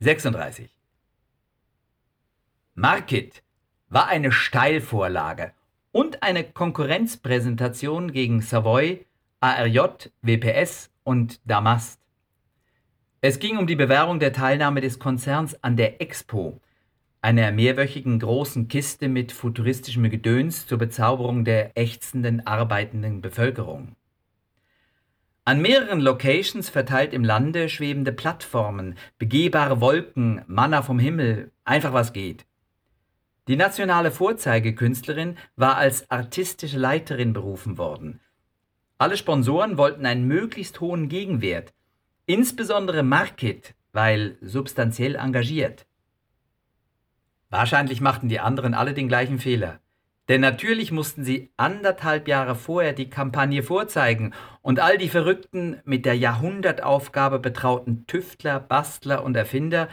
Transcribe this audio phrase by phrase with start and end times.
[0.00, 0.68] 36.
[2.74, 3.42] Market
[3.88, 5.52] war eine Steilvorlage
[5.90, 9.06] und eine Konkurrenzpräsentation gegen Savoy,
[9.40, 11.98] ARJ, WPS und Damast.
[13.22, 16.60] Es ging um die Bewerbung der Teilnahme des Konzerns an der Expo,
[17.22, 23.96] einer mehrwöchigen großen Kiste mit futuristischem Gedöns zur Bezauberung der ächzenden arbeitenden Bevölkerung.
[25.48, 32.12] An mehreren Locations verteilt im Lande schwebende Plattformen, begehbare Wolken, Manna vom Himmel, einfach was
[32.12, 32.46] geht.
[33.46, 38.20] Die nationale Vorzeigekünstlerin war als artistische Leiterin berufen worden.
[38.98, 41.72] Alle Sponsoren wollten einen möglichst hohen Gegenwert,
[42.26, 45.86] insbesondere Market, weil substanziell engagiert.
[47.50, 49.78] Wahrscheinlich machten die anderen alle den gleichen Fehler.
[50.28, 56.04] Denn natürlich mussten sie anderthalb Jahre vorher die Kampagne vorzeigen und all die verrückten, mit
[56.04, 59.88] der Jahrhundertaufgabe betrauten Tüftler, Bastler und Erfinder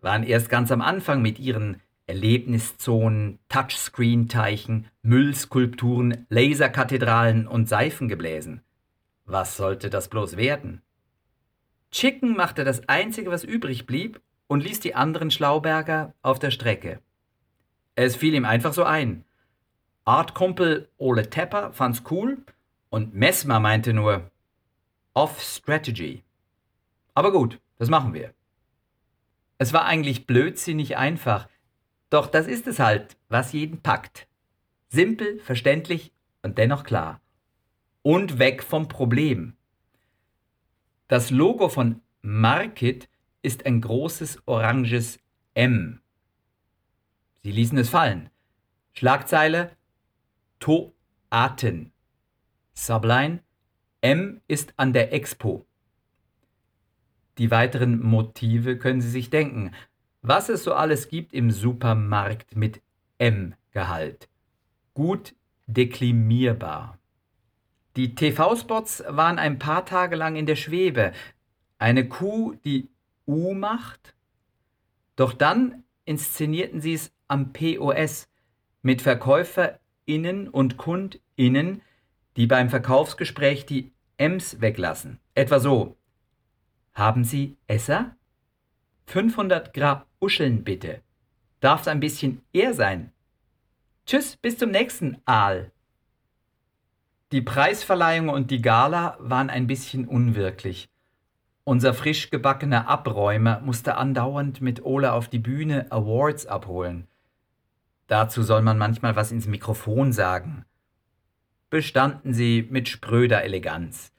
[0.00, 8.62] waren erst ganz am Anfang mit ihren Erlebniszonen, Touchscreen-Teichen, Müllskulpturen, Laserkathedralen und Seifengebläsen.
[9.24, 10.82] Was sollte das bloß werden?
[11.90, 17.00] Chicken machte das Einzige, was übrig blieb, und ließ die anderen Schlauberger auf der Strecke.
[17.94, 19.24] Es fiel ihm einfach so ein.
[20.08, 22.42] Artkumpel Ole Tepper fand's cool
[22.88, 24.30] und Messmer meinte nur
[25.12, 26.24] Off-Strategy.
[27.12, 28.32] Aber gut, das machen wir.
[29.58, 31.46] Es war eigentlich blödsinnig einfach,
[32.08, 34.26] doch das ist es halt, was jeden packt.
[34.88, 37.20] Simpel, verständlich und dennoch klar.
[38.00, 39.58] Und weg vom Problem.
[41.06, 43.10] Das Logo von Market
[43.42, 45.18] ist ein großes oranges
[45.52, 46.00] M.
[47.42, 48.30] Sie ließen es fallen.
[48.94, 49.76] Schlagzeile
[50.58, 51.92] Toaten.
[52.74, 53.40] Subline
[54.00, 55.66] M ist an der Expo.
[57.38, 59.72] Die weiteren Motive können Sie sich denken.
[60.22, 62.82] Was es so alles gibt im Supermarkt mit
[63.18, 64.28] M-Gehalt.
[64.94, 65.34] Gut
[65.66, 66.98] deklimierbar.
[67.96, 71.12] Die TV-Spots waren ein paar Tage lang in der Schwebe.
[71.78, 72.90] Eine Kuh, die
[73.26, 74.14] U macht?
[75.16, 78.28] Doch dann inszenierten sie es am POS
[78.82, 81.82] mit Verkäufer Innen und KundInnen,
[82.36, 85.18] die beim Verkaufsgespräch die Ms weglassen.
[85.34, 85.96] Etwa so.
[86.94, 88.16] Haben Sie Esser?
[89.06, 91.02] 500 Gramm Uscheln bitte.
[91.60, 93.12] Darf's ein bisschen eher sein?
[94.06, 95.72] Tschüss, bis zum nächsten Aal.
[97.32, 100.88] Die Preisverleihung und die Gala waren ein bisschen unwirklich.
[101.64, 107.07] Unser frisch gebackener Abräumer musste andauernd mit Ole auf die Bühne Awards abholen.
[108.08, 110.64] Dazu soll man manchmal was ins Mikrofon sagen.
[111.70, 114.12] Bestanden sie mit spröder Eleganz.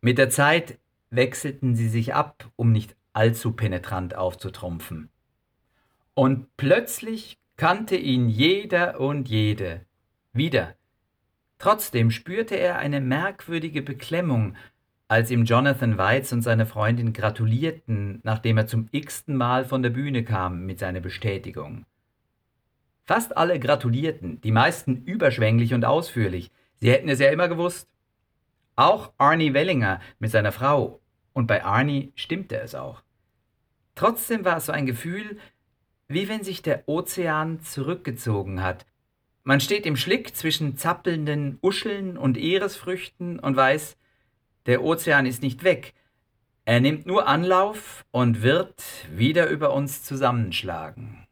[0.00, 0.78] Mit der Zeit
[1.10, 5.10] wechselten sie sich ab, um nicht allzu penetrant aufzutrumpfen.
[6.14, 9.82] Und plötzlich kannte ihn jeder und jede.
[10.32, 10.74] Wieder.
[11.58, 14.56] Trotzdem spürte er eine merkwürdige Beklemmung,
[15.08, 19.90] als ihm Jonathan Weitz und seine Freundin gratulierten, nachdem er zum x-ten Mal von der
[19.90, 21.84] Bühne kam mit seiner Bestätigung.
[23.06, 26.50] Fast alle gratulierten, die meisten überschwänglich und ausführlich.
[26.74, 27.88] Sie hätten es ja immer gewusst.
[28.74, 31.00] Auch Arnie Wellinger mit seiner Frau.
[31.32, 33.02] Und bei Arnie stimmte es auch.
[33.94, 35.38] Trotzdem war es so ein Gefühl,
[36.08, 38.86] wie wenn sich der Ozean zurückgezogen hat.
[39.44, 43.96] Man steht im Schlick zwischen zappelnden Uscheln und Ehresfrüchten und weiß,
[44.66, 45.94] der Ozean ist nicht weg.
[46.64, 51.25] Er nimmt nur Anlauf und wird wieder über uns zusammenschlagen.